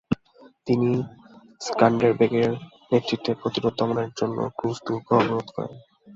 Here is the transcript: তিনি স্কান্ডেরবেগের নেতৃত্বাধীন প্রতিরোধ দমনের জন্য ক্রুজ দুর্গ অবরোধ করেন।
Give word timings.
তিনি 0.67 0.89
স্কান্ডেরবেগের 1.61 2.51
নেতৃত্বাধীন 2.91 3.39
প্রতিরোধ 3.41 3.73
দমনের 3.79 4.09
জন্য 4.19 4.37
ক্রুজ 4.57 4.77
দুর্গ 4.85 5.07
অবরোধ 5.19 5.47
করেন। 5.55 5.75